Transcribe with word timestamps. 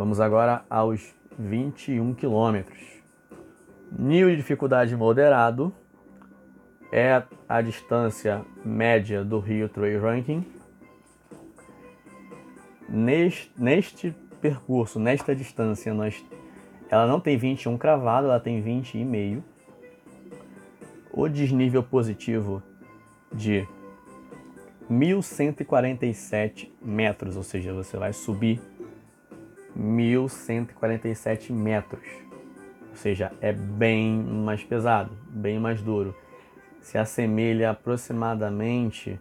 Vamos 0.00 0.18
agora 0.18 0.64
aos 0.70 1.14
21 1.38 2.14
quilômetros. 2.14 2.80
Nível 3.92 4.30
de 4.30 4.36
dificuldade 4.36 4.96
moderado 4.96 5.74
é 6.90 7.22
a 7.46 7.60
distância 7.60 8.42
média 8.64 9.22
do 9.22 9.38
Rio 9.38 9.68
Trail 9.68 10.00
Ranking. 10.00 10.42
Neste, 12.88 13.52
neste 13.58 14.16
percurso, 14.40 14.98
nesta 14.98 15.36
distância, 15.36 15.92
nós, 15.92 16.24
ela 16.88 17.06
não 17.06 17.20
tem 17.20 17.36
21 17.36 17.76
cravado, 17.76 18.26
ela 18.26 18.40
tem 18.40 18.62
20,5. 18.62 19.42
O 21.12 21.28
desnível 21.28 21.82
positivo 21.82 22.62
de 23.30 23.68
1147 24.88 26.72
metros, 26.80 27.36
ou 27.36 27.42
seja, 27.42 27.74
você 27.74 27.98
vai 27.98 28.14
subir 28.14 28.58
1147 29.80 31.52
metros. 31.52 32.06
Ou 32.90 32.96
seja, 32.96 33.32
é 33.40 33.52
bem 33.52 34.12
mais 34.12 34.62
pesado, 34.62 35.16
bem 35.28 35.58
mais 35.58 35.80
duro. 35.80 36.14
Se 36.80 36.98
assemelha 36.98 37.70
aproximadamente 37.70 39.18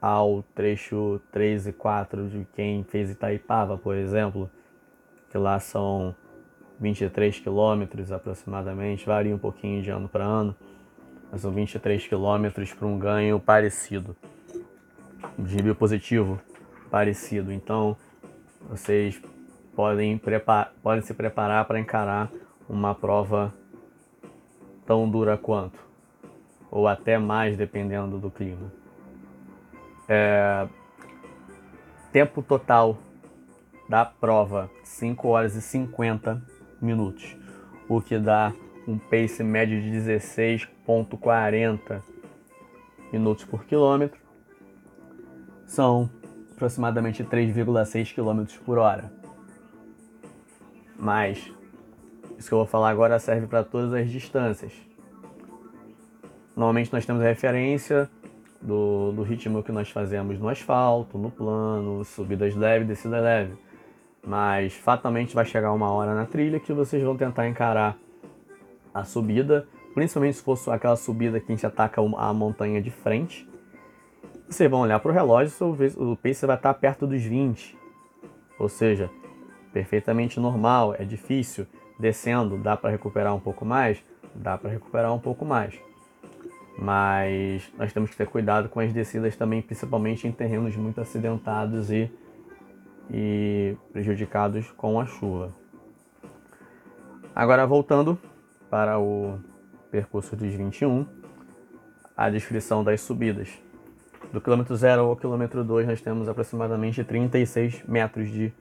ao 0.00 0.42
trecho 0.54 1.20
3 1.32 1.68
e 1.68 1.72
4 1.72 2.28
de 2.28 2.46
quem 2.54 2.84
fez 2.84 3.10
Itaipava, 3.10 3.78
por 3.78 3.96
exemplo, 3.96 4.50
que 5.30 5.38
lá 5.38 5.58
são 5.58 6.14
23 6.78 7.38
quilômetros 7.38 8.12
aproximadamente, 8.12 9.06
varia 9.06 9.34
um 9.34 9.38
pouquinho 9.38 9.82
de 9.82 9.90
ano 9.90 10.08
para 10.08 10.24
ano, 10.24 10.54
mas 11.32 11.40
são 11.40 11.50
23 11.50 12.06
quilômetros 12.06 12.74
para 12.74 12.86
um 12.86 12.98
ganho 12.98 13.40
parecido, 13.40 14.14
de 15.38 15.72
positivo 15.74 16.38
parecido. 16.90 17.50
Então, 17.50 17.96
vocês 18.68 19.20
podem, 19.74 20.20
podem 20.82 21.02
se 21.02 21.14
preparar 21.14 21.64
para 21.66 21.78
encarar 21.78 22.30
uma 22.68 22.94
prova 22.94 23.54
tão 24.86 25.08
dura 25.08 25.36
quanto, 25.36 25.78
ou 26.70 26.86
até 26.86 27.18
mais, 27.18 27.56
dependendo 27.56 28.18
do 28.18 28.30
clima. 28.30 28.72
É, 30.08 30.68
tempo 32.12 32.42
total 32.42 32.98
da 33.88 34.04
prova 34.04 34.70
5 34.82 35.28
horas 35.28 35.56
e 35.56 35.62
50 35.62 36.42
minutos, 36.80 37.36
o 37.88 38.00
que 38.00 38.18
dá 38.18 38.52
um 38.86 38.98
pace 38.98 39.42
médio 39.42 39.80
de 39.80 39.90
16,40 39.90 42.02
minutos 43.12 43.44
por 43.44 43.64
quilômetro. 43.64 44.20
São 45.66 46.08
aproximadamente 46.54 47.22
3,6 47.24 48.14
km 48.14 48.58
por 48.64 48.78
hora. 48.78 49.12
Mas 50.96 51.52
isso 52.38 52.48
que 52.48 52.54
eu 52.54 52.58
vou 52.58 52.66
falar 52.66 52.90
agora 52.90 53.18
serve 53.18 53.46
para 53.46 53.62
todas 53.62 53.92
as 53.92 54.10
distâncias. 54.10 54.72
Normalmente 56.56 56.92
nós 56.92 57.04
temos 57.04 57.20
a 57.22 57.26
referência 57.26 58.08
do, 58.62 59.12
do 59.12 59.22
ritmo 59.22 59.62
que 59.62 59.72
nós 59.72 59.90
fazemos 59.90 60.38
no 60.38 60.48
asfalto, 60.48 61.18
no 61.18 61.30
plano, 61.30 62.04
subidas 62.04 62.54
leves, 62.54 62.86
descida 62.86 63.20
leve. 63.20 63.54
Mas 64.24 64.72
fatalmente 64.72 65.34
vai 65.34 65.44
chegar 65.44 65.72
uma 65.72 65.90
hora 65.90 66.14
na 66.14 66.24
trilha 66.24 66.60
que 66.60 66.72
vocês 66.72 67.02
vão 67.02 67.16
tentar 67.16 67.48
encarar 67.48 67.98
a 68.94 69.04
subida, 69.04 69.66
principalmente 69.92 70.36
se 70.36 70.42
for 70.42 70.56
aquela 70.72 70.96
subida 70.96 71.40
que 71.40 71.52
a 71.52 71.54
gente 71.54 71.66
ataca 71.66 72.00
a 72.00 72.32
montanha 72.32 72.80
de 72.80 72.90
frente 72.90 73.46
vocês 74.48 74.70
vão 74.70 74.80
olhar 74.80 75.00
para 75.00 75.10
o 75.10 75.14
relógio, 75.14 75.52
o 75.96 76.16
pace 76.16 76.46
vai 76.46 76.56
estar 76.56 76.74
perto 76.74 77.06
dos 77.06 77.22
20. 77.22 77.76
Ou 78.58 78.68
seja, 78.68 79.10
perfeitamente 79.72 80.38
normal, 80.38 80.94
é 80.98 81.04
difícil. 81.04 81.66
Descendo, 81.98 82.56
dá 82.58 82.76
para 82.76 82.90
recuperar 82.90 83.34
um 83.34 83.40
pouco 83.40 83.64
mais? 83.64 84.02
Dá 84.34 84.58
para 84.58 84.70
recuperar 84.70 85.12
um 85.12 85.18
pouco 85.18 85.44
mais. 85.44 85.74
Mas 86.78 87.72
nós 87.78 87.92
temos 87.92 88.10
que 88.10 88.16
ter 88.16 88.26
cuidado 88.26 88.68
com 88.68 88.80
as 88.80 88.92
descidas 88.92 89.36
também, 89.36 89.62
principalmente 89.62 90.26
em 90.26 90.32
terrenos 90.32 90.76
muito 90.76 91.00
acidentados 91.00 91.90
e, 91.90 92.10
e 93.10 93.76
prejudicados 93.92 94.70
com 94.72 95.00
a 95.00 95.06
chuva. 95.06 95.52
Agora 97.34 97.66
voltando 97.66 98.18
para 98.68 98.98
o 98.98 99.38
percurso 99.90 100.34
dos 100.34 100.52
21, 100.52 101.06
a 102.16 102.28
descrição 102.28 102.82
das 102.82 103.00
subidas. 103.00 103.48
Do 104.34 104.40
quilômetro 104.40 104.74
0 104.74 105.02
ao 105.02 105.14
quilômetro 105.14 105.62
2 105.62 105.86
nós 105.86 106.00
temos 106.00 106.28
aproximadamente 106.28 107.04
36 107.04 107.84
metros 107.86 108.28
de 108.28 108.52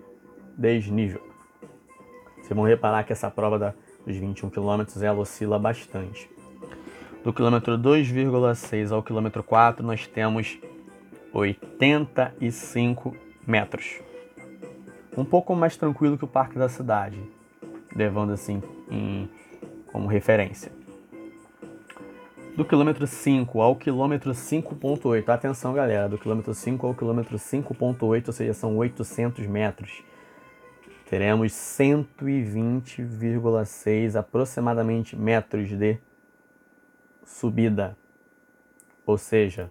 desnível. 0.56 1.20
Vocês 2.36 2.56
vão 2.56 2.64
reparar 2.64 3.04
que 3.04 3.12
essa 3.12 3.32
prova 3.32 3.58
da, 3.58 3.74
dos 4.06 4.16
21 4.16 4.52
quilômetros 4.52 5.02
oscila 5.02 5.58
bastante. 5.58 6.30
Do 7.24 7.34
quilômetro 7.34 7.76
2,6 7.76 8.92
ao 8.92 9.02
quilômetro 9.02 9.42
4 9.42 9.84
nós 9.84 10.06
temos 10.06 10.60
85 11.34 13.18
metros. 13.48 14.00
Um 15.18 15.26
pouco 15.26 15.56
mais 15.56 15.76
tranquilo 15.76 16.20
que 16.20 16.26
o 16.26 16.28
Parque 16.28 16.56
da 16.56 16.70
Cidade, 16.70 17.20
levando 17.96 18.32
assim 18.32 18.62
em, 18.92 19.28
como 19.92 20.08
referência 20.08 20.83
do 22.56 22.64
quilômetro 22.64 23.08
5 23.08 23.62
ao 23.62 23.76
quilômetro 23.76 24.30
5.8. 24.32 25.28
Atenção, 25.30 25.74
galera, 25.74 26.08
do 26.08 26.20
quilômetro 26.20 26.54
5 26.54 26.86
ao 26.86 26.94
quilômetro 26.94 27.36
5.8, 27.38 28.28
ou 28.28 28.34
seja, 28.34 28.54
são 28.54 28.78
800 28.78 29.48
metros. 29.48 30.04
Teremos 31.10 31.52
120,6 31.52 34.16
aproximadamente 34.16 35.16
metros 35.16 35.70
de 35.70 35.98
subida. 37.26 37.98
Ou 39.06 39.18
seja, 39.18 39.70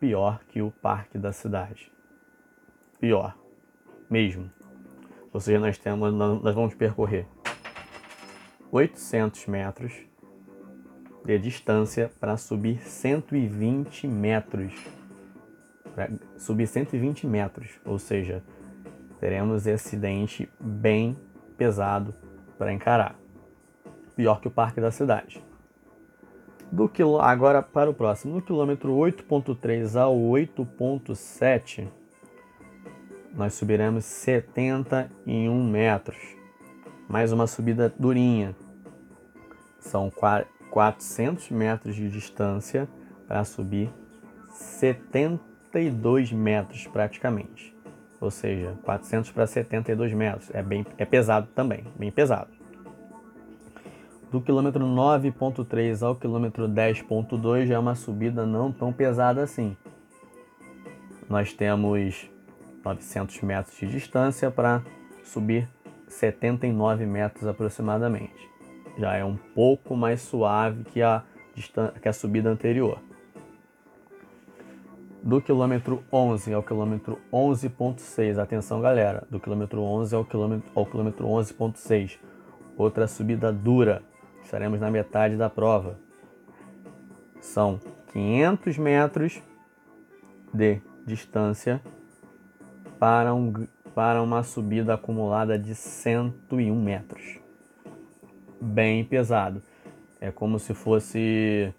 pior 0.00 0.40
que 0.48 0.60
o 0.60 0.70
parque 0.70 1.16
da 1.18 1.32
cidade. 1.32 1.90
Pior, 3.00 3.34
mesmo. 4.10 4.50
Ou 5.32 5.40
seja, 5.40 5.60
nós 5.60 5.78
temos, 5.78 6.12
nós 6.12 6.54
vamos 6.54 6.74
percorrer 6.74 7.26
800 8.72 9.46
metros 9.46 10.11
de 11.24 11.38
distância 11.38 12.10
para 12.20 12.36
subir 12.36 12.78
120 12.78 14.06
metros. 14.06 14.74
Para 15.94 16.10
subir 16.36 16.66
120 16.66 17.26
metros, 17.26 17.68
ou 17.84 17.98
seja, 17.98 18.42
teremos 19.20 19.66
esse 19.66 19.88
acidente 19.88 20.48
bem 20.58 21.16
pesado 21.56 22.14
para 22.58 22.72
encarar. 22.72 23.16
Pior 24.16 24.40
que 24.40 24.48
o 24.48 24.50
parque 24.50 24.80
da 24.80 24.90
cidade. 24.90 25.42
Do 26.70 26.88
quilo, 26.88 27.20
agora 27.20 27.62
para 27.62 27.90
o 27.90 27.94
próximo, 27.94 28.34
no 28.34 28.42
quilômetro 28.42 28.92
8.3 28.92 29.94
ao 30.00 30.16
8.7, 30.16 31.86
nós 33.34 33.54
subiremos 33.54 34.04
71 34.06 35.68
metros. 35.68 36.18
Mais 37.08 37.30
uma 37.30 37.46
subida 37.46 37.94
durinha. 37.98 38.56
São 39.78 40.10
400 40.72 41.50
metros 41.50 41.94
de 41.94 42.08
distância 42.08 42.88
para 43.28 43.44
subir 43.44 43.92
72 44.48 46.32
metros 46.32 46.86
praticamente. 46.86 47.76
Ou 48.18 48.30
seja, 48.30 48.74
400 48.82 49.30
para 49.32 49.46
72 49.46 50.14
metros. 50.14 50.48
É, 50.50 50.62
bem, 50.62 50.86
é 50.96 51.04
pesado 51.04 51.46
também, 51.54 51.84
bem 51.94 52.10
pesado. 52.10 52.48
Do 54.30 54.40
quilômetro 54.40 54.82
9.3 54.86 56.02
ao 56.02 56.16
quilômetro 56.16 56.66
10.2 56.66 57.66
já 57.66 57.74
é 57.74 57.78
uma 57.78 57.94
subida 57.94 58.46
não 58.46 58.72
tão 58.72 58.94
pesada 58.94 59.42
assim. 59.42 59.76
Nós 61.28 61.52
temos 61.52 62.30
900 62.82 63.42
metros 63.42 63.76
de 63.76 63.88
distância 63.88 64.50
para 64.50 64.82
subir 65.22 65.68
79 66.08 67.04
metros 67.04 67.46
aproximadamente 67.46 68.51
já 68.98 69.14
é 69.16 69.24
um 69.24 69.36
pouco 69.36 69.96
mais 69.96 70.20
suave 70.20 70.84
que 70.84 71.02
a, 71.02 71.22
que 72.00 72.08
a 72.08 72.12
subida 72.12 72.50
anterior. 72.50 72.98
Do 75.22 75.40
quilômetro 75.40 76.02
11 76.12 76.52
ao 76.52 76.62
quilômetro 76.62 77.18
11.6, 77.32 78.38
atenção 78.38 78.80
galera, 78.80 79.24
do 79.30 79.38
quilômetro 79.38 79.80
11 79.80 80.14
ao 80.16 80.24
quilômetro, 80.24 80.70
ao 80.74 80.84
quilômetro 80.84 81.26
11.6, 81.26 82.18
outra 82.76 83.06
subida 83.06 83.52
dura, 83.52 84.02
estaremos 84.42 84.80
na 84.80 84.90
metade 84.90 85.36
da 85.36 85.48
prova. 85.48 85.96
São 87.40 87.78
500 88.12 88.78
metros 88.78 89.42
de 90.52 90.80
distância 91.06 91.80
para, 92.98 93.32
um, 93.32 93.52
para 93.94 94.20
uma 94.20 94.42
subida 94.42 94.94
acumulada 94.94 95.56
de 95.56 95.74
101 95.74 96.82
metros 96.82 97.41
bem 98.62 99.04
pesado. 99.04 99.62
É 100.20 100.30
como 100.30 100.58
se 100.58 100.72
fosse 100.72 101.72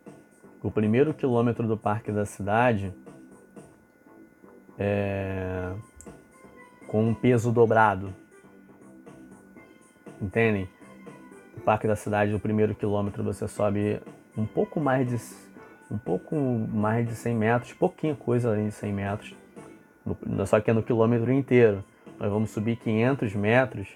o 0.61 0.69
primeiro 0.69 1.13
quilômetro 1.13 1.67
do 1.67 1.77
parque 1.77 2.11
da 2.11 2.25
cidade 2.25 2.93
é, 4.77 5.71
com 6.87 7.09
um 7.09 7.13
peso 7.13 7.51
dobrado. 7.51 8.13
Entendem? 10.21 10.69
O 11.55 11.61
Parque 11.61 11.87
da 11.87 11.95
Cidade, 11.95 12.31
no 12.31 12.39
primeiro 12.39 12.73
quilômetro, 12.73 13.23
você 13.23 13.47
sobe 13.47 14.01
um 14.37 14.45
pouco 14.45 14.79
mais 14.79 15.07
de 15.07 15.17
um 15.91 15.97
pouco 15.97 16.35
mais 16.35 17.07
de 17.07 17.13
100 17.13 17.35
metros, 17.35 17.73
pouquinha 17.73 18.15
coisa 18.15 18.49
além 18.49 18.69
de 18.69 18.71
100 18.73 18.93
metros, 18.93 19.35
só 20.47 20.59
que 20.59 20.71
é 20.71 20.73
no 20.73 20.81
quilômetro 20.81 21.31
inteiro. 21.31 21.83
Nós 22.19 22.31
vamos 22.31 22.49
subir 22.49 22.77
500 22.77 23.35
metros 23.35 23.87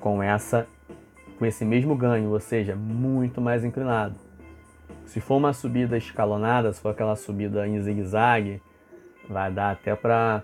com 0.00 0.22
essa 0.22 0.66
com 1.38 1.46
esse 1.46 1.64
mesmo 1.64 1.94
ganho, 1.96 2.30
ou 2.30 2.40
seja, 2.40 2.74
muito 2.74 3.40
mais 3.40 3.64
inclinado. 3.64 4.14
Se 5.04 5.20
for 5.20 5.36
uma 5.36 5.52
subida 5.52 5.96
escalonada, 5.96 6.72
se 6.72 6.80
for 6.80 6.90
aquela 6.90 7.14
subida 7.14 7.66
em 7.66 7.80
zigue-zague, 7.80 8.62
vai 9.28 9.52
dar 9.52 9.72
até 9.72 9.94
para 9.94 10.42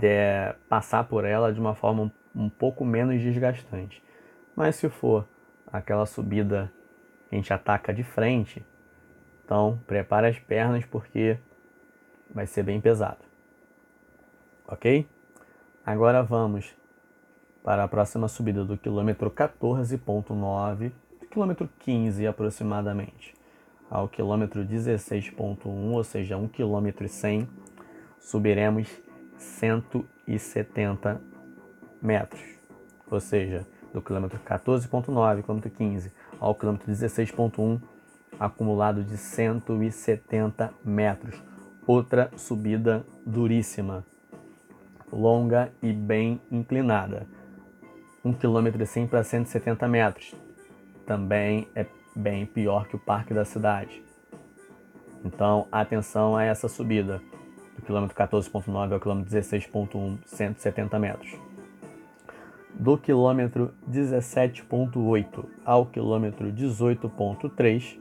é, 0.00 0.54
passar 0.68 1.04
por 1.04 1.24
ela 1.24 1.52
de 1.52 1.60
uma 1.60 1.74
forma 1.74 2.04
um, 2.34 2.44
um 2.44 2.48
pouco 2.48 2.84
menos 2.84 3.20
desgastante. 3.20 4.02
Mas 4.56 4.76
se 4.76 4.88
for 4.88 5.26
aquela 5.66 6.06
subida 6.06 6.72
que 7.28 7.34
a 7.34 7.38
gente 7.38 7.52
ataca 7.52 7.92
de 7.92 8.02
frente, 8.02 8.64
então 9.44 9.80
prepare 9.86 10.26
as 10.26 10.38
pernas 10.38 10.84
porque 10.84 11.38
vai 12.34 12.46
ser 12.46 12.62
bem 12.62 12.80
pesado. 12.80 13.24
Ok? 14.66 15.06
Agora 15.84 16.22
vamos 16.22 16.74
para 17.62 17.84
a 17.84 17.88
próxima 17.88 18.28
subida 18.28 18.64
do 18.64 18.76
quilômetro 18.76 19.30
14.9, 19.30 20.92
quilômetro 21.30 21.68
15 21.80 22.26
aproximadamente, 22.26 23.34
ao 23.90 24.08
quilômetro 24.08 24.64
16.1, 24.64 25.66
ou 25.66 26.04
seja, 26.04 26.36
1 26.36 26.48
km 26.48 27.06
100, 27.06 27.48
subiremos 28.20 28.88
170 29.38 31.20
metros. 32.00 32.42
Ou 33.10 33.20
seja, 33.20 33.66
do 33.92 34.02
quilômetro 34.02 34.38
14.9, 34.40 35.42
quilômetro 35.42 35.70
15, 35.70 36.12
ao 36.40 36.54
quilômetro 36.54 36.90
16.1, 36.90 37.80
acumulado 38.38 39.04
de 39.04 39.16
170 39.16 40.72
metros. 40.84 41.42
Outra 41.86 42.30
subida 42.36 43.04
duríssima, 43.26 44.04
longa 45.12 45.72
e 45.82 45.92
bem 45.92 46.40
inclinada. 46.50 47.26
1 48.24 48.32
km 48.34 48.84
100 48.84 49.06
para 49.08 49.24
170 49.24 49.88
metros. 49.88 50.34
Também 51.04 51.68
é 51.74 51.86
bem 52.14 52.46
pior 52.46 52.86
que 52.86 52.94
o 52.94 52.98
Parque 52.98 53.34
da 53.34 53.44
Cidade. 53.44 54.02
Então, 55.24 55.66
atenção 55.72 56.36
a 56.36 56.44
essa 56.44 56.68
subida 56.68 57.20
do 57.76 57.82
quilômetro 57.82 58.16
14.9 58.16 58.92
ao 58.92 59.00
quilômetro 59.00 59.36
16.1, 59.36 60.18
170 60.24 60.98
metros. 60.98 61.32
Do 62.74 62.96
quilômetro 62.96 63.74
17.8 63.90 65.44
ao 65.64 65.86
quilômetro 65.86 66.52
18.3, 66.52 67.98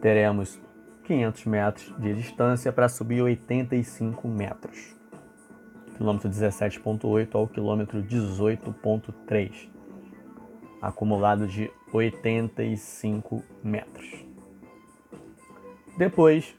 teremos 0.00 0.60
500 1.04 1.44
metros 1.46 1.94
de 1.98 2.14
distância 2.14 2.72
para 2.72 2.88
subir 2.88 3.22
85 3.22 4.26
metros 4.28 5.01
quilômetro 5.96 6.28
17.8 6.28 7.28
ao 7.34 7.46
quilômetro 7.46 8.02
18.3, 8.02 9.68
acumulado 10.80 11.46
de 11.46 11.70
85 11.92 13.42
metros. 13.62 14.24
Depois 15.96 16.54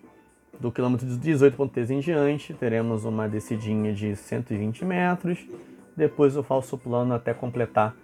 do 0.60 0.72
quilômetro 0.72 1.08
18.3 1.08 1.90
em 1.90 2.00
diante, 2.00 2.54
teremos 2.54 3.06
uma 3.06 3.28
descidinha 3.28 3.94
de 3.94 4.16
120 4.16 4.86
metros, 4.86 5.46
depois 5.96 6.38
o 6.38 6.44
falso 6.44 6.78
plano 6.78 7.14
até 7.14 7.34
completar 7.34 7.96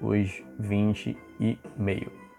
os 0.00 0.42
20 0.58 1.16
e 1.40 1.58
meio. 1.76 2.23